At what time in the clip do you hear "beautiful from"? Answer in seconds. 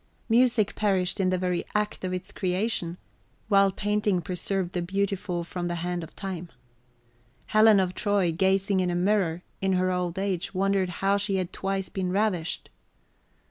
4.81-5.67